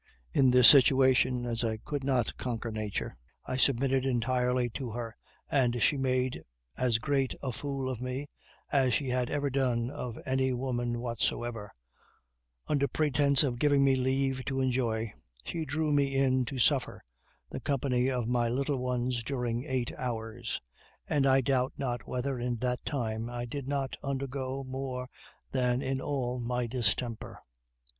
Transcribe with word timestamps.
In 0.33 0.49
this 0.49 0.67
situation, 0.67 1.45
as 1.45 1.63
I 1.63 1.77
could 1.77 2.03
not 2.03 2.35
conquer 2.35 2.71
Nature, 2.71 3.15
I 3.45 3.55
submitted 3.55 4.03
entirely 4.03 4.67
to 4.71 4.89
her, 4.89 5.15
and 5.47 5.79
she 5.79 5.95
made 5.95 6.41
as 6.75 6.97
great 6.97 7.35
a 7.43 7.51
fool 7.51 7.87
of 7.87 8.01
me 8.01 8.25
as 8.71 8.95
she 8.95 9.09
had 9.09 9.29
ever 9.29 9.51
done 9.51 9.91
of 9.91 10.17
any 10.25 10.53
woman 10.53 11.01
whatsoever; 11.01 11.71
under 12.65 12.87
pretense 12.87 13.43
of 13.43 13.59
giving 13.59 13.83
me 13.83 13.95
leave 13.95 14.43
to 14.45 14.59
enjoy, 14.59 15.13
she 15.45 15.65
drew 15.65 15.93
me 15.93 16.15
in 16.15 16.45
to 16.45 16.57
suffer, 16.57 17.03
the 17.51 17.59
company 17.59 18.09
of 18.09 18.27
my 18.27 18.49
little 18.49 18.77
ones 18.79 19.21
during 19.21 19.65
eight 19.65 19.91
hours; 19.99 20.59
and 21.07 21.27
I 21.27 21.41
doubt 21.41 21.73
not 21.77 22.07
whether, 22.07 22.39
in 22.39 22.55
that 22.57 22.83
time, 22.85 23.29
I 23.29 23.45
did 23.45 23.67
not 23.67 23.95
undergo 24.01 24.63
more 24.63 25.11
than 25.51 25.83
in 25.83 26.01
all 26.01 26.39
my 26.39 26.65
distemper. 26.65 27.43